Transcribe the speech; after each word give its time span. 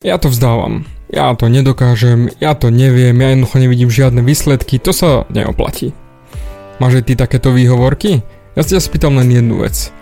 Ja 0.00 0.16
to 0.16 0.32
vzdávam. 0.32 0.88
Ja 1.12 1.36
to 1.36 1.52
nedokážem, 1.52 2.32
ja 2.40 2.56
to 2.56 2.72
neviem, 2.72 3.20
ja 3.20 3.36
jednoducho 3.36 3.60
nevidím 3.60 3.92
žiadne 3.92 4.24
výsledky, 4.24 4.80
to 4.80 4.96
sa 4.96 5.28
neoplatí. 5.28 5.92
Máš 6.80 7.04
aj 7.04 7.04
ty 7.04 7.12
takéto 7.20 7.52
výhovorky? 7.52 8.24
Ja 8.56 8.64
si 8.64 8.72
ťa 8.72 8.80
spýtam 8.80 9.20
len 9.20 9.28
jednu 9.28 9.60
vec. 9.60 9.92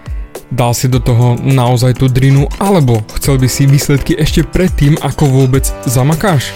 Dal 0.55 0.71
si 0.79 0.87
do 0.87 1.03
toho 1.03 1.35
naozaj 1.43 1.99
tú 1.99 2.07
drinu, 2.07 2.47
alebo 2.63 3.03
chcel 3.19 3.43
by 3.43 3.51
si 3.51 3.67
výsledky 3.67 4.15
ešte 4.15 4.47
predtým, 4.47 4.95
ako 5.03 5.27
vôbec 5.27 5.67
zamakáš? 5.83 6.55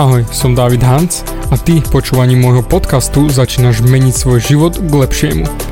Ahoj, 0.00 0.24
som 0.32 0.56
David 0.56 0.80
Hans 0.80 1.28
a 1.52 1.60
ty 1.60 1.84
počúvaním 1.92 2.40
môjho 2.40 2.64
podcastu 2.64 3.28
začínaš 3.28 3.84
meniť 3.84 4.16
svoj 4.16 4.40
život 4.40 4.80
k 4.80 4.92
lepšiemu. 4.96 5.71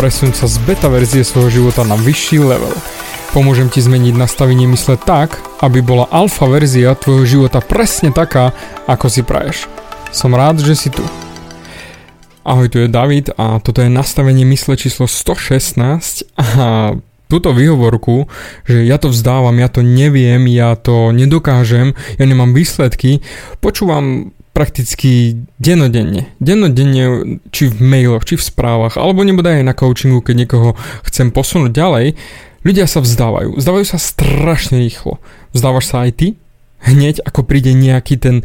Presun 0.00 0.32
sa 0.32 0.48
z 0.48 0.56
beta 0.64 0.88
verzie 0.88 1.20
svojho 1.20 1.60
života 1.60 1.84
na 1.84 1.92
vyšší 1.92 2.40
level. 2.40 2.72
Pomôžem 3.36 3.68
ti 3.68 3.84
zmeniť 3.84 4.16
nastavenie 4.16 4.64
mysle 4.72 4.96
tak, 4.96 5.36
aby 5.60 5.84
bola 5.84 6.08
alfa 6.08 6.48
verzia 6.48 6.96
tvojho 6.96 7.28
života 7.28 7.60
presne 7.60 8.08
taká, 8.08 8.56
ako 8.88 9.12
si 9.12 9.20
praješ. 9.20 9.68
Som 10.08 10.32
rád, 10.32 10.64
že 10.64 10.72
si 10.72 10.88
tu. 10.88 11.04
Ahoj, 12.48 12.72
tu 12.72 12.80
je 12.80 12.88
David 12.88 13.36
a 13.36 13.60
toto 13.60 13.84
je 13.84 13.92
nastavenie 13.92 14.48
mysle 14.48 14.80
číslo 14.80 15.04
116 15.04 16.32
a 16.40 16.96
túto 17.28 17.52
výhovorku, 17.52 18.24
že 18.64 18.88
ja 18.88 18.96
to 18.96 19.12
vzdávam, 19.12 19.60
ja 19.60 19.68
to 19.68 19.84
neviem, 19.84 20.48
ja 20.48 20.80
to 20.80 21.12
nedokážem, 21.12 21.92
ja 22.16 22.24
nemám 22.24 22.56
výsledky, 22.56 23.20
počúvam 23.60 24.32
prakticky 24.50 25.42
denodenne. 25.62 26.34
Denodenne, 26.42 27.38
či 27.54 27.70
v 27.70 27.78
mailoch, 27.78 28.26
či 28.26 28.34
v 28.34 28.46
správach, 28.46 28.98
alebo 28.98 29.22
nebude 29.22 29.48
aj 29.50 29.64
na 29.64 29.74
coachingu, 29.76 30.20
keď 30.20 30.34
niekoho 30.46 30.68
chcem 31.06 31.30
posunúť 31.30 31.70
ďalej, 31.70 32.06
ľudia 32.66 32.90
sa 32.90 33.00
vzdávajú. 33.00 33.56
Vzdávajú 33.56 33.86
sa 33.86 33.98
strašne 34.02 34.82
rýchlo. 34.82 35.22
Vzdávaš 35.54 35.84
sa 35.94 35.96
aj 36.04 36.12
ty? 36.18 36.26
Hneď 36.82 37.22
ako 37.22 37.46
príde 37.46 37.76
nejaký 37.76 38.16
ten 38.18 38.36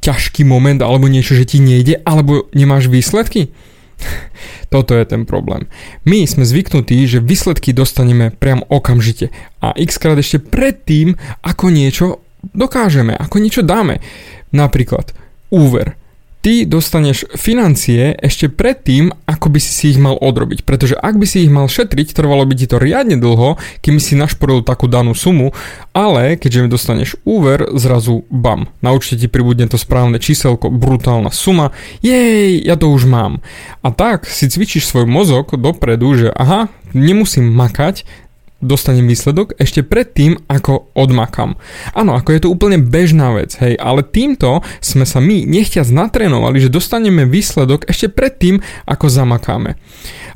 ťažký 0.00 0.48
moment 0.48 0.80
alebo 0.80 1.06
niečo, 1.12 1.36
že 1.36 1.44
ti 1.44 1.58
nejde, 1.60 2.00
alebo 2.08 2.48
nemáš 2.56 2.88
výsledky? 2.88 3.52
Toto 4.72 4.96
je 4.96 5.04
ten 5.04 5.28
problém. 5.28 5.68
My 6.08 6.24
sme 6.24 6.48
zvyknutí, 6.48 7.04
že 7.04 7.20
výsledky 7.20 7.76
dostaneme 7.76 8.32
priam 8.32 8.64
okamžite 8.66 9.28
a 9.60 9.76
x 9.76 10.00
krát 10.00 10.16
ešte 10.16 10.40
predtým, 10.40 11.20
ako 11.44 11.68
niečo 11.68 12.24
dokážeme, 12.56 13.12
ako 13.12 13.36
niečo 13.38 13.60
dáme. 13.60 14.00
Napríklad, 14.50 15.12
úver. 15.50 16.00
Ty 16.40 16.64
dostaneš 16.64 17.28
financie 17.36 18.16
ešte 18.16 18.48
predtým, 18.48 19.12
ako 19.28 19.52
by 19.52 19.60
si 19.60 19.92
ich 19.92 20.00
mal 20.00 20.16
odrobiť. 20.16 20.64
Pretože 20.64 20.96
ak 20.96 21.20
by 21.20 21.26
si 21.28 21.44
ich 21.44 21.52
mal 21.52 21.68
šetriť, 21.68 22.16
trvalo 22.16 22.48
by 22.48 22.56
ti 22.56 22.64
to 22.64 22.80
riadne 22.80 23.20
dlho, 23.20 23.60
kým 23.84 24.00
si 24.00 24.16
našporil 24.16 24.64
takú 24.64 24.88
danú 24.88 25.12
sumu, 25.12 25.52
ale 25.92 26.40
keďže 26.40 26.60
mi 26.64 26.68
dostaneš 26.72 27.20
úver, 27.28 27.68
zrazu 27.76 28.24
bam, 28.32 28.72
na 28.80 28.96
účte 28.96 29.20
ti 29.20 29.28
pribudne 29.28 29.68
to 29.68 29.76
správne 29.76 30.16
číselko, 30.16 30.72
brutálna 30.72 31.28
suma, 31.28 31.76
jej, 32.00 32.56
ja 32.56 32.80
to 32.80 32.88
už 32.88 33.04
mám. 33.04 33.44
A 33.84 33.92
tak 33.92 34.24
si 34.24 34.48
cvičíš 34.48 34.88
svoj 34.88 35.04
mozog 35.04 35.52
dopredu, 35.60 36.08
že 36.16 36.32
aha, 36.32 36.72
nemusím 36.96 37.52
makať, 37.52 38.08
dostanem 38.60 39.08
výsledok 39.08 39.56
ešte 39.56 39.80
predtým, 39.80 40.36
ako 40.46 40.92
odmakam. 40.92 41.56
Áno, 41.96 42.12
ako 42.16 42.30
je 42.32 42.40
to 42.44 42.52
úplne 42.52 42.80
bežná 42.80 43.32
vec, 43.32 43.56
hej, 43.58 43.76
ale 43.80 44.04
týmto 44.04 44.60
sme 44.84 45.08
sa 45.08 45.18
my 45.18 45.48
nechťac 45.48 45.88
natrénovali, 45.88 46.60
že 46.60 46.72
dostaneme 46.72 47.24
výsledok 47.24 47.88
ešte 47.88 48.12
predtým, 48.12 48.60
ako 48.84 49.06
zamakáme. 49.08 49.80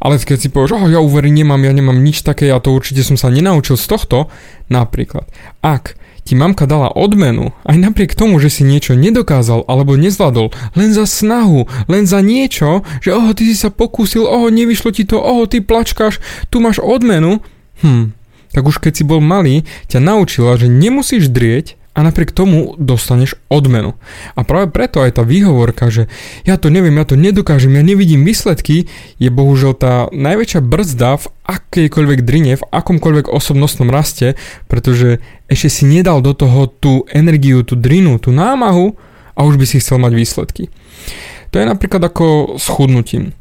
Ale 0.01 0.21
keď 0.21 0.39
si 0.41 0.49
povieš, 0.49 0.77
oh, 0.77 0.89
ja 0.89 1.01
úvery 1.01 1.29
nemám, 1.29 1.61
ja 1.65 1.73
nemám 1.73 2.01
nič 2.01 2.25
také, 2.25 2.49
ja 2.49 2.59
to 2.61 2.73
určite 2.73 3.05
som 3.05 3.21
sa 3.21 3.29
nenaučil 3.29 3.77
z 3.77 3.87
tohto, 3.87 4.33
napríklad, 4.73 5.29
ak 5.61 5.97
ti 6.25 6.33
mamka 6.33 6.65
dala 6.65 6.89
odmenu, 6.89 7.53
aj 7.69 7.77
napriek 7.77 8.17
tomu, 8.17 8.41
že 8.41 8.49
si 8.49 8.65
niečo 8.65 8.97
nedokázal 8.97 9.69
alebo 9.69 9.93
nezvládol, 10.01 10.57
len 10.73 10.91
za 10.97 11.05
snahu, 11.05 11.69
len 11.85 12.09
za 12.09 12.25
niečo, 12.25 12.81
že 13.05 13.13
oho, 13.13 13.37
ty 13.37 13.45
si 13.53 13.55
sa 13.55 13.69
pokúsil, 13.69 14.25
oho, 14.25 14.49
nevyšlo 14.49 14.91
ti 14.97 15.05
to, 15.05 15.21
oho, 15.21 15.45
ty 15.45 15.61
plačkáš, 15.61 16.25
tu 16.49 16.65
máš 16.65 16.81
odmenu, 16.81 17.45
Hm, 17.85 18.17
tak 18.57 18.65
už 18.65 18.81
keď 18.81 18.93
si 18.97 19.05
bol 19.05 19.21
malý, 19.21 19.69
ťa 19.93 20.01
naučila, 20.01 20.57
že 20.57 20.73
nemusíš 20.73 21.29
drieť 21.29 21.77
a 21.95 22.03
napriek 22.03 22.35
tomu 22.35 22.75
dostaneš 22.75 23.39
odmenu. 23.47 23.95
A 24.35 24.43
práve 24.43 24.75
preto 24.75 24.99
aj 24.99 25.15
tá 25.15 25.23
výhovorka, 25.23 25.95
že 25.95 26.11
ja 26.43 26.59
to 26.59 26.67
neviem, 26.67 26.99
ja 26.99 27.07
to 27.07 27.15
nedokážem, 27.15 27.79
ja 27.79 27.87
nevidím 27.87 28.27
výsledky, 28.27 28.91
je 29.23 29.31
bohužiaľ 29.31 29.73
tá 29.79 29.95
najväčšia 30.11 30.61
brzda 30.65 31.23
v 31.23 31.27
akejkoľvek 31.47 32.21
drine, 32.27 32.59
v 32.59 32.67
akomkoľvek 32.67 33.31
osobnostnom 33.31 33.95
raste, 33.95 34.35
pretože 34.67 35.23
ešte 35.47 35.71
si 35.71 35.85
nedal 35.87 36.19
do 36.19 36.35
toho 36.35 36.67
tú 36.67 37.07
energiu, 37.15 37.63
tú 37.63 37.79
drinu, 37.79 38.19
tú 38.19 38.35
námahu 38.35 38.99
a 39.39 39.47
už 39.47 39.55
by 39.55 39.67
si 39.71 39.79
chcel 39.79 40.03
mať 40.03 40.13
výsledky. 40.19 40.75
To 41.55 41.63
je 41.63 41.71
napríklad 41.71 42.03
ako 42.03 42.59
schudnutím. 42.59 43.39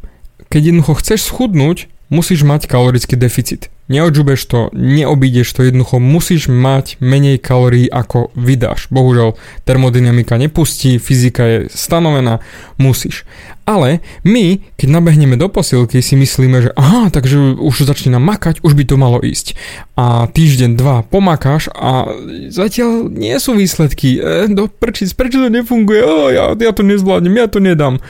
Keď 0.54 0.62
jednoducho 0.70 1.02
chceš 1.02 1.25
schudnúť, 1.34 1.90
musíš 2.14 2.46
mať 2.46 2.70
kalorický 2.70 3.18
deficit. 3.18 3.73
Neodžubeš 3.92 4.42
to, 4.48 4.72
neobídeš 4.72 5.52
to, 5.52 5.68
jednoducho 5.68 6.00
musíš 6.00 6.48
mať 6.48 7.04
menej 7.04 7.36
kalórií 7.36 7.92
ako 7.92 8.32
vydáš. 8.32 8.88
Bohužiaľ, 8.88 9.36
termodynamika 9.68 10.40
nepustí, 10.40 10.96
fyzika 11.04 11.44
je 11.44 11.58
stanovená, 11.68 12.40
musíš. 12.80 13.28
Ale 13.68 14.00
my, 14.24 14.60
keď 14.80 14.88
nabehneme 14.88 15.36
do 15.36 15.52
posilky, 15.52 16.00
si 16.00 16.16
myslíme, 16.16 16.64
že 16.64 16.72
aha, 16.80 17.12
takže 17.12 17.60
už 17.60 17.84
začína 17.88 18.24
makať, 18.24 18.64
už 18.64 18.72
by 18.72 18.84
to 18.88 18.96
malo 18.96 19.20
ísť. 19.20 19.56
A 20.00 20.32
týždeň, 20.32 20.80
dva 20.80 21.04
pomakáš 21.04 21.68
a 21.76 22.08
zatiaľ 22.52 23.12
nie 23.12 23.36
sú 23.40 23.56
výsledky. 23.56 24.20
E, 24.20 24.48
do 24.52 24.72
prčic, 24.72 25.12
prečo 25.16 25.44
to 25.44 25.52
nefunguje? 25.52 26.04
O, 26.04 26.32
ja, 26.32 26.56
ja 26.56 26.72
to 26.72 26.88
nezvládnem, 26.88 27.36
ja 27.36 27.48
to 27.52 27.64
nedám. 27.64 28.04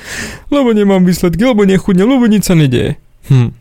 Lebo 0.54 0.70
nemám 0.74 1.06
výsledky, 1.06 1.42
lebo 1.46 1.66
nechudne, 1.66 2.06
lebo 2.06 2.26
nič 2.26 2.50
sa 2.50 2.58
nedieje. 2.58 2.98
Hm, 3.30 3.54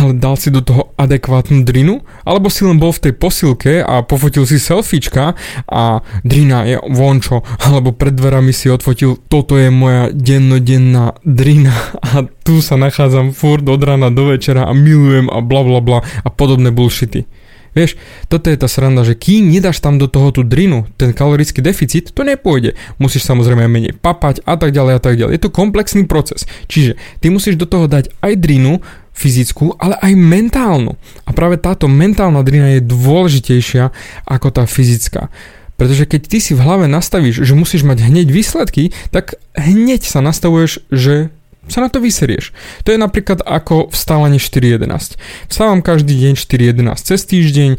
ale 0.00 0.16
dal 0.16 0.40
si 0.40 0.48
do 0.48 0.64
toho 0.64 0.96
adekvátnu 0.96 1.68
drinu? 1.68 2.00
Alebo 2.24 2.48
si 2.48 2.64
len 2.64 2.80
bol 2.80 2.94
v 2.96 3.10
tej 3.10 3.14
posilke 3.16 3.84
a 3.84 4.00
pofotil 4.00 4.48
si 4.48 4.56
selfiečka 4.56 5.36
a 5.68 6.00
drina 6.24 6.64
je 6.64 6.80
vončo, 6.80 7.44
alebo 7.60 7.92
pred 7.92 8.16
dverami 8.16 8.54
si 8.56 8.72
odfotil, 8.72 9.20
toto 9.28 9.60
je 9.60 9.68
moja 9.68 10.08
dennodenná 10.14 11.20
drina 11.26 11.74
a 12.08 12.24
tu 12.46 12.64
sa 12.64 12.80
nachádzam 12.80 13.36
furt 13.36 13.66
od 13.68 13.82
rána 13.84 14.08
do 14.08 14.32
večera 14.32 14.64
a 14.64 14.72
milujem 14.72 15.28
a 15.28 15.44
bla 15.44 15.62
bla 15.66 15.80
bla 15.84 15.98
a 16.00 16.28
podobné 16.32 16.72
bullshity. 16.72 17.28
Vieš, 17.72 17.96
toto 18.28 18.52
je 18.52 18.60
tá 18.60 18.68
sranda, 18.68 19.00
že 19.00 19.16
kým 19.16 19.48
nedáš 19.48 19.80
tam 19.80 19.96
do 19.96 20.04
toho 20.04 20.28
tú 20.28 20.44
drinu, 20.44 20.84
ten 21.00 21.16
kalorický 21.16 21.64
deficit, 21.64 22.12
to 22.12 22.20
nepôjde. 22.20 22.76
Musíš 23.00 23.24
samozrejme 23.24 23.64
menej 23.64 23.96
papať 23.96 24.44
a 24.44 24.60
tak 24.60 24.76
ďalej 24.76 24.92
a 24.92 25.00
tak 25.00 25.16
ďalej. 25.16 25.32
Je 25.32 25.42
to 25.48 25.56
komplexný 25.56 26.04
proces. 26.04 26.44
Čiže 26.68 27.00
ty 27.24 27.32
musíš 27.32 27.56
do 27.56 27.64
toho 27.64 27.88
dať 27.88 28.12
aj 28.20 28.32
drinu, 28.36 28.84
fyzickú, 29.12 29.76
ale 29.76 29.96
aj 30.00 30.12
mentálnu. 30.16 30.96
A 31.28 31.30
práve 31.36 31.60
táto 31.60 31.86
mentálna 31.86 32.40
drina 32.42 32.76
je 32.76 32.84
dôležitejšia 32.84 33.92
ako 34.24 34.48
tá 34.50 34.64
fyzická. 34.64 35.28
Pretože 35.76 36.06
keď 36.06 36.20
ty 36.28 36.38
si 36.38 36.52
v 36.54 36.62
hlave 36.62 36.86
nastavíš, 36.86 37.42
že 37.42 37.58
musíš 37.58 37.82
mať 37.82 38.06
hneď 38.06 38.30
výsledky, 38.30 38.94
tak 39.10 39.40
hneď 39.58 40.06
sa 40.06 40.22
nastavuješ, 40.22 40.84
že 40.92 41.32
sa 41.70 41.78
na 41.78 41.88
to 41.90 42.02
vyserieš. 42.02 42.50
To 42.82 42.90
je 42.90 42.98
napríklad 42.98 43.42
ako 43.46 43.94
vstávanie 43.94 44.42
4.11. 44.42 45.14
Vstávam 45.46 45.78
každý 45.78 46.18
deň 46.18 46.32
4.11 46.34 46.98
cez 46.98 47.20
týždeň, 47.22 47.70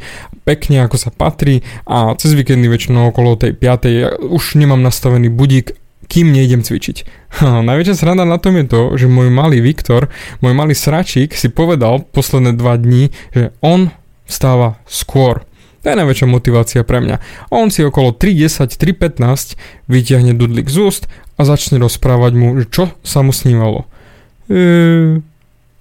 pekne 0.48 0.88
ako 0.88 0.96
sa 0.96 1.12
patrí 1.12 1.68
a 1.84 2.16
cez 2.16 2.32
víkendy 2.32 2.72
väčšinou 2.72 3.12
okolo 3.12 3.36
tej 3.36 3.52
5. 3.56 3.92
Ja 3.92 4.16
už 4.16 4.56
nemám 4.56 4.80
nastavený 4.80 5.28
budík 5.28 5.76
kým 6.08 6.32
nejdem 6.32 6.62
cvičiť. 6.62 6.98
Najväčšia 7.68 7.96
sranda 7.96 8.28
na 8.28 8.38
tom 8.38 8.60
je 8.60 8.66
to, 8.68 8.82
že 9.00 9.10
môj 9.10 9.34
malý 9.34 9.64
Viktor, 9.64 10.12
môj 10.44 10.54
malý 10.54 10.78
sračík 10.78 11.34
si 11.34 11.50
povedal 11.50 12.04
posledné 12.04 12.54
dva 12.54 12.78
dní, 12.78 13.10
že 13.34 13.56
on 13.64 13.90
stáva 14.28 14.78
skôr. 14.88 15.44
To 15.84 15.92
je 15.92 16.00
najväčšia 16.00 16.28
motivácia 16.32 16.80
pre 16.88 17.04
mňa. 17.04 17.20
On 17.52 17.68
si 17.68 17.84
okolo 17.84 18.16
3.10, 18.16 18.72
3.15 18.72 19.60
vyťahne 19.92 20.32
dudlik 20.32 20.72
z 20.72 20.80
úst 20.80 21.12
a 21.36 21.44
začne 21.44 21.76
rozprávať 21.76 22.32
mu, 22.40 22.56
čo 22.64 22.88
sa 23.04 23.20
mu 23.20 23.36
snívalo. 23.36 23.84
E, 24.48 25.20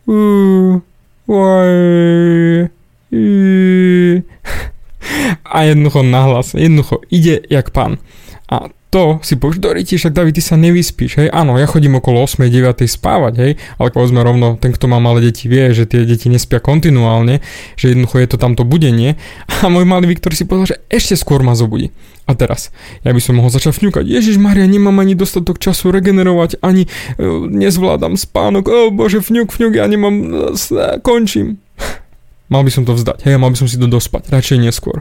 a 5.54 5.56
jednoducho 5.62 6.02
nahlas, 6.02 6.58
jednoducho 6.58 7.06
ide 7.06 7.38
jak 7.46 7.70
pán. 7.70 8.02
A 8.50 8.75
to 8.92 9.24
si 9.24 9.40
povieš, 9.40 9.56
Doriti, 9.56 9.96
však 9.96 10.12
David, 10.12 10.36
ty 10.36 10.44
sa 10.44 10.60
nevyspíš, 10.60 11.16
hej, 11.16 11.28
áno, 11.32 11.56
ja 11.56 11.64
chodím 11.64 11.96
okolo 11.96 12.28
8 12.28 12.44
9 12.44 12.84
spávať, 12.84 13.34
hej, 13.40 13.52
ale 13.80 13.88
povedzme 13.88 14.20
rovno, 14.20 14.60
ten, 14.60 14.68
kto 14.68 14.84
má 14.84 15.00
malé 15.00 15.32
deti, 15.32 15.48
vie, 15.48 15.72
že 15.72 15.88
tie 15.88 16.04
deti 16.04 16.28
nespia 16.28 16.60
kontinuálne, 16.60 17.40
že 17.80 17.96
jednoducho 17.96 18.20
je 18.20 18.28
to 18.28 18.36
tamto 18.36 18.68
budenie 18.68 19.16
a 19.64 19.72
môj 19.72 19.88
malý 19.88 20.12
Viktor 20.12 20.36
si 20.36 20.44
povedal, 20.44 20.76
že 20.76 20.78
ešte 20.92 21.16
skôr 21.16 21.40
ma 21.40 21.56
zobudí. 21.56 21.88
A 22.28 22.36
teraz, 22.36 22.68
ja 23.00 23.16
by 23.16 23.20
som 23.24 23.40
mohol 23.40 23.48
začať 23.48 23.80
fňukať, 23.80 24.04
Ježiš 24.04 24.36
Maria, 24.36 24.68
nemám 24.68 25.00
ani 25.00 25.16
dostatok 25.16 25.56
času 25.56 25.88
regenerovať, 25.88 26.60
ani 26.60 26.84
uh, 26.84 27.48
nezvládam 27.48 28.20
spánok, 28.20 28.68
oh, 28.68 28.88
bože, 28.92 29.24
fňuk, 29.24 29.56
fňuk, 29.56 29.72
ja 29.72 29.88
nemám, 29.88 30.52
uh, 30.52 31.00
končím. 31.00 31.64
mal 32.52 32.60
by 32.60 32.68
som 32.68 32.84
to 32.84 32.92
vzdať, 32.92 33.24
hej, 33.24 33.40
mal 33.40 33.48
by 33.48 33.56
som 33.56 33.72
si 33.72 33.80
to 33.80 33.88
dospať, 33.88 34.28
radšej 34.28 34.60
neskôr. 34.60 35.00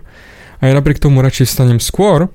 A 0.63 0.71
ja 0.71 0.73
napriek 0.79 1.03
tomu 1.03 1.19
radšej 1.19 1.51
vstanem 1.51 1.83
skôr, 1.83 2.31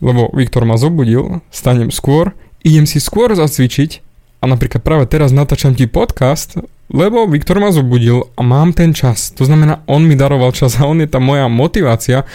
lebo 0.00 0.32
Viktor 0.32 0.64
ma 0.64 0.80
zobudil, 0.80 1.44
stanem 1.52 1.92
skôr, 1.92 2.32
idem 2.64 2.84
si 2.88 3.00
skôr 3.00 3.32
zacvičiť 3.32 4.04
a 4.40 4.48
napríklad 4.48 4.80
práve 4.80 5.04
teraz 5.08 5.32
natáčam 5.32 5.76
ti 5.76 5.84
podcast, 5.84 6.56
lebo 6.90 7.28
Viktor 7.28 7.60
ma 7.60 7.70
zobudil 7.70 8.32
a 8.34 8.40
mám 8.42 8.72
ten 8.72 8.96
čas. 8.96 9.30
To 9.36 9.46
znamená, 9.46 9.84
on 9.86 10.08
mi 10.08 10.18
daroval 10.18 10.50
čas 10.56 10.80
a 10.80 10.88
on 10.88 10.98
je 10.98 11.08
tá 11.08 11.22
moja 11.22 11.46
motivácia 11.46 12.26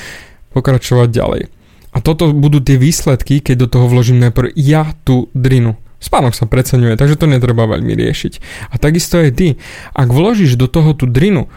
pokračovať 0.55 1.09
ďalej. 1.11 1.43
A 1.95 1.97
toto 2.03 2.31
budú 2.35 2.59
tie 2.59 2.75
výsledky, 2.75 3.39
keď 3.39 3.55
do 3.65 3.67
toho 3.71 3.85
vložím 3.87 4.19
najprv 4.19 4.51
ja 4.55 4.95
tú 5.07 5.31
drinu. 5.31 5.79
Spánok 6.03 6.35
sa 6.35 6.45
preceňuje, 6.45 6.99
takže 6.99 7.17
to 7.17 7.25
netreba 7.25 7.65
veľmi 7.65 7.95
riešiť. 7.95 8.33
A 8.69 8.75
takisto 8.77 9.17
aj 9.17 9.31
ty. 9.33 9.47
Ak 9.95 10.11
vložíš 10.11 10.59
do 10.59 10.67
toho 10.67 10.91
tú 10.91 11.07
drinu, 11.07 11.47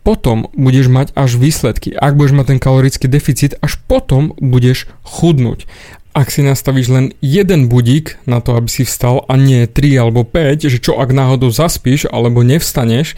potom 0.00 0.48
budeš 0.56 0.88
mať 0.88 1.12
až 1.14 1.36
výsledky. 1.36 1.92
Ak 1.92 2.16
budeš 2.16 2.36
mať 2.36 2.46
ten 2.56 2.60
kalorický 2.62 3.06
deficit, 3.06 3.56
až 3.60 3.76
potom 3.84 4.32
budeš 4.40 4.88
chudnúť. 5.04 5.68
Ak 6.10 6.34
si 6.34 6.42
nastavíš 6.42 6.90
len 6.90 7.06
jeden 7.22 7.70
budík 7.70 8.18
na 8.26 8.42
to, 8.42 8.58
aby 8.58 8.66
si 8.66 8.82
vstal 8.82 9.22
a 9.30 9.38
nie 9.38 9.70
3 9.70 10.02
alebo 10.02 10.26
5, 10.26 10.66
že 10.66 10.82
čo 10.82 10.98
ak 10.98 11.14
náhodou 11.14 11.54
zaspíš 11.54 12.10
alebo 12.10 12.42
nevstaneš, 12.42 13.14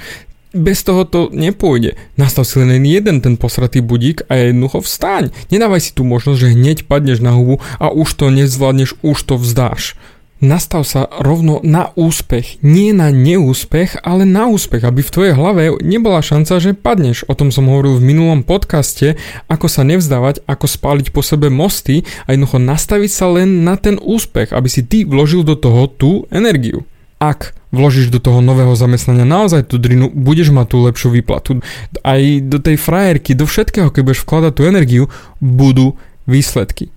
bez 0.53 0.85
toho 0.85 1.09
to 1.09 1.33
nepôjde. 1.33 1.97
Nastav 2.21 2.45
si 2.45 2.61
len 2.61 2.85
jeden 2.85 3.25
ten 3.25 3.41
posratý 3.41 3.81
budík 3.81 4.29
a 4.29 4.37
jednoducho 4.37 4.85
vstaň. 4.85 5.33
Nedávaj 5.49 5.81
si 5.81 5.91
tú 5.97 6.05
možnosť, 6.05 6.39
že 6.39 6.53
hneď 6.53 6.79
padneš 6.85 7.25
na 7.25 7.33
hubu 7.33 7.65
a 7.81 7.89
už 7.89 8.13
to 8.13 8.29
nezvládneš, 8.29 9.01
už 9.01 9.19
to 9.25 9.41
vzdáš 9.41 9.97
nastav 10.43 10.83
sa 10.83 11.07
rovno 11.09 11.63
na 11.63 11.95
úspech. 11.95 12.61
Nie 12.61 12.91
na 12.91 13.15
neúspech, 13.15 14.03
ale 14.03 14.27
na 14.27 14.51
úspech, 14.51 14.83
aby 14.83 15.01
v 15.01 15.15
tvojej 15.15 15.35
hlave 15.39 15.79
nebola 15.81 16.21
šanca, 16.21 16.59
že 16.59 16.77
padneš. 16.77 17.25
O 17.31 17.39
tom 17.39 17.55
som 17.55 17.71
hovoril 17.71 17.97
v 17.97 18.13
minulom 18.13 18.43
podcaste, 18.43 19.17
ako 19.47 19.71
sa 19.71 19.87
nevzdávať, 19.87 20.43
ako 20.45 20.67
spáliť 20.67 21.15
po 21.15 21.23
sebe 21.23 21.49
mosty 21.49 22.03
a 22.27 22.35
jednoducho 22.35 22.59
nastaviť 22.59 23.11
sa 23.15 23.31
len 23.31 23.63
na 23.63 23.79
ten 23.79 23.97
úspech, 23.97 24.51
aby 24.51 24.69
si 24.69 24.83
ty 24.83 25.07
vložil 25.07 25.47
do 25.47 25.55
toho 25.55 25.87
tú 25.87 26.27
energiu. 26.35 26.83
Ak 27.23 27.55
vložíš 27.71 28.11
do 28.11 28.19
toho 28.19 28.43
nového 28.43 28.75
zamestnania 28.75 29.23
naozaj 29.23 29.71
tú 29.71 29.79
drinu, 29.79 30.11
budeš 30.11 30.51
mať 30.51 30.67
tú 30.69 30.77
lepšiu 30.85 31.09
výplatu. 31.15 31.63
Aj 32.03 32.21
do 32.43 32.59
tej 32.59 32.77
frajerky, 32.77 33.39
do 33.39 33.47
všetkého, 33.47 33.95
keď 33.95 34.03
budeš 34.03 34.23
vkladať 34.27 34.53
tú 34.59 34.63
energiu, 34.67 35.05
budú 35.39 35.95
výsledky. 36.27 36.91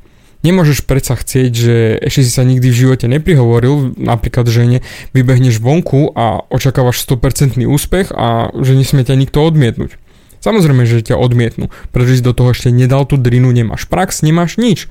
Nemôžeš 0.46 0.86
predsa 0.86 1.18
chcieť, 1.18 1.52
že 1.58 1.98
ešte 2.06 2.22
si 2.22 2.30
sa 2.30 2.46
nikdy 2.46 2.70
v 2.70 2.80
živote 2.86 3.10
neprihovoril, 3.10 3.98
napríklad 3.98 4.46
žene, 4.46 4.86
vybehneš 5.18 5.58
vonku 5.58 6.14
a 6.14 6.46
očakávaš 6.54 7.02
100% 7.02 7.66
úspech 7.66 8.14
a 8.14 8.54
že 8.54 8.78
nesmie 8.78 9.02
ťa 9.02 9.18
nikto 9.18 9.42
odmietnúť. 9.42 9.98
Samozrejme, 10.46 10.86
že 10.86 11.02
ťa 11.02 11.18
odmietnú, 11.18 11.74
pretože 11.90 12.22
si 12.22 12.28
do 12.30 12.38
toho 12.38 12.54
ešte 12.54 12.70
nedal 12.70 13.10
tú 13.10 13.18
drinu, 13.18 13.50
nemáš 13.50 13.90
prax, 13.90 14.22
nemáš 14.22 14.62
nič. 14.62 14.86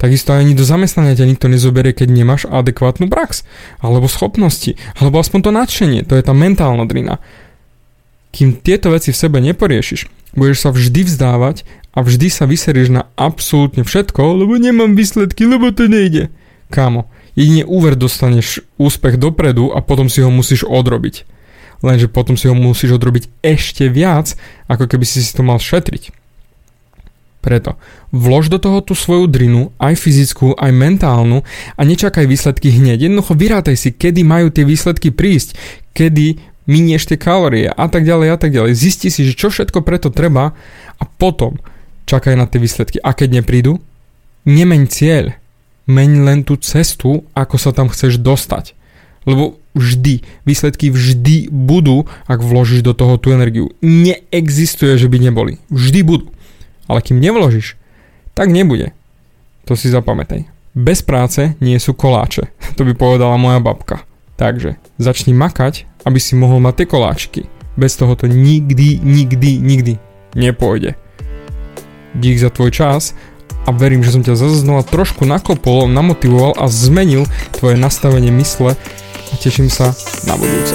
Takisto 0.00 0.32
ani 0.32 0.56
do 0.56 0.64
zamestnania 0.64 1.18
ťa 1.20 1.36
nikto 1.36 1.52
nezoberie, 1.52 1.92
keď 1.92 2.08
nemáš 2.08 2.48
adekvátnu 2.48 3.12
prax, 3.12 3.44
alebo 3.84 4.08
schopnosti, 4.08 4.80
alebo 4.96 5.20
aspoň 5.20 5.40
to 5.44 5.50
nadšenie, 5.52 6.00
to 6.08 6.16
je 6.16 6.24
tá 6.24 6.32
mentálna 6.32 6.88
drina. 6.88 7.20
Kým 8.38 8.54
tieto 8.54 8.94
veci 8.94 9.10
v 9.10 9.18
sebe 9.18 9.42
neporiešiš, 9.42 10.06
budeš 10.38 10.62
sa 10.62 10.70
vždy 10.70 11.10
vzdávať 11.10 11.66
a 11.90 12.06
vždy 12.06 12.30
sa 12.30 12.46
vyserieš 12.46 12.94
na 12.94 13.10
absolútne 13.18 13.82
všetko, 13.82 14.46
lebo 14.46 14.54
nemám 14.54 14.94
výsledky, 14.94 15.42
lebo 15.42 15.74
to 15.74 15.90
nejde. 15.90 16.30
Kámo, 16.70 17.10
jedine 17.34 17.66
úver 17.66 17.98
dostaneš 17.98 18.62
úspech 18.78 19.18
dopredu 19.18 19.74
a 19.74 19.82
potom 19.82 20.06
si 20.06 20.22
ho 20.22 20.30
musíš 20.30 20.62
odrobiť. 20.62 21.26
Lenže 21.82 22.06
potom 22.06 22.38
si 22.38 22.46
ho 22.46 22.54
musíš 22.54 22.94
odrobiť 22.94 23.26
ešte 23.42 23.90
viac, 23.90 24.38
ako 24.70 24.86
keby 24.86 25.02
si 25.02 25.18
si 25.18 25.34
to 25.34 25.42
mal 25.42 25.58
šetriť. 25.58 26.14
Preto 27.42 27.74
vlož 28.14 28.54
do 28.54 28.62
toho 28.62 28.78
tú 28.86 28.94
svoju 28.94 29.26
drinu, 29.26 29.74
aj 29.82 29.98
fyzickú, 29.98 30.54
aj 30.54 30.70
mentálnu 30.70 31.42
a 31.74 31.80
nečakaj 31.82 32.22
výsledky 32.22 32.70
hneď. 32.70 33.10
Jednoducho 33.10 33.34
vyrátaj 33.34 33.74
si, 33.74 33.90
kedy 33.90 34.22
majú 34.22 34.54
tie 34.54 34.62
výsledky 34.62 35.10
prísť, 35.10 35.58
kedy 35.90 36.38
minieš 36.68 37.08
tie 37.08 37.18
kalórie 37.18 37.72
a 37.72 37.88
tak 37.88 38.04
ďalej 38.04 38.28
a 38.30 38.38
tak 38.38 38.52
ďalej. 38.52 38.76
Zisti 38.76 39.08
si, 39.08 39.24
že 39.24 39.32
čo 39.32 39.48
všetko 39.48 39.80
preto 39.80 40.12
treba 40.12 40.52
a 41.00 41.04
potom 41.08 41.56
čakaj 42.04 42.36
na 42.36 42.44
tie 42.44 42.60
výsledky. 42.60 43.00
A 43.00 43.16
keď 43.16 43.40
neprídu, 43.40 43.80
nemeň 44.44 44.82
cieľ. 44.86 45.32
Meň 45.88 46.28
len 46.28 46.40
tú 46.44 46.60
cestu, 46.60 47.24
ako 47.32 47.56
sa 47.56 47.72
tam 47.72 47.88
chceš 47.88 48.20
dostať. 48.20 48.76
Lebo 49.24 49.56
vždy, 49.72 50.20
výsledky 50.44 50.92
vždy 50.92 51.48
budú, 51.48 52.04
ak 52.28 52.44
vložíš 52.44 52.84
do 52.84 52.92
toho 52.92 53.16
tú 53.16 53.32
energiu. 53.32 53.72
Neexistuje, 53.80 55.00
že 55.00 55.08
by 55.08 55.16
neboli. 55.16 55.56
Vždy 55.72 56.04
budú. 56.04 56.28
Ale 56.84 57.00
kým 57.00 57.16
nevložíš, 57.16 57.80
tak 58.36 58.52
nebude. 58.52 58.92
To 59.64 59.76
si 59.76 59.88
zapamätaj. 59.88 60.44
Bez 60.76 61.00
práce 61.00 61.56
nie 61.64 61.80
sú 61.80 61.96
koláče. 61.96 62.52
To 62.76 62.84
by 62.84 62.92
povedala 62.94 63.40
moja 63.40 63.58
babka. 63.58 64.04
Takže 64.38 64.78
začni 65.02 65.34
makať, 65.34 65.87
aby 66.06 66.18
si 66.20 66.38
mohol 66.38 66.62
mať 66.62 66.84
tie 66.84 66.86
koláčky. 66.86 67.42
Bez 67.78 67.94
toho 67.94 68.14
to 68.18 68.26
nikdy, 68.26 68.98
nikdy, 68.98 69.58
nikdy 69.58 69.92
nepôjde. 70.34 70.98
Dík 72.18 72.38
za 72.42 72.50
tvoj 72.50 72.70
čas 72.74 73.14
a 73.66 73.70
verím, 73.70 74.02
že 74.02 74.16
som 74.16 74.24
ťa 74.24 74.34
zase 74.34 74.64
znova 74.64 74.82
trošku 74.82 75.28
nakopol, 75.28 75.86
namotivoval 75.86 76.56
a 76.58 76.66
zmenil 76.66 77.28
tvoje 77.54 77.76
nastavenie 77.76 78.32
mysle 78.34 78.74
a 79.28 79.34
teším 79.38 79.68
sa 79.68 79.92
na 80.24 80.34
budúce. 80.34 80.74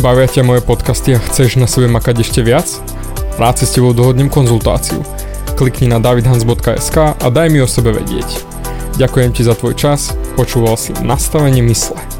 Bavia 0.00 0.30
ťa 0.30 0.46
moje 0.46 0.64
podcasty 0.64 1.12
a 1.12 1.20
chceš 1.20 1.60
na 1.60 1.68
sebe 1.68 1.90
makať 1.90 2.24
ešte 2.24 2.40
viac? 2.40 2.64
Rád 3.36 3.60
si 3.60 3.64
s 3.68 3.74
tebou 3.76 3.92
dohodnem 3.92 4.32
konzultáciu. 4.32 5.04
Klikni 5.58 5.92
na 5.92 6.00
davidhans.sk 6.00 6.96
a 7.20 7.26
daj 7.28 7.52
mi 7.52 7.60
o 7.60 7.68
sebe 7.68 7.92
vedieť. 7.92 8.28
Ďakujem 8.96 9.30
ti 9.36 9.42
za 9.44 9.52
tvoj 9.52 9.76
čas, 9.76 10.16
počúval 10.40 10.80
si 10.80 10.96
nastavenie 11.04 11.60
mysle. 11.60 12.19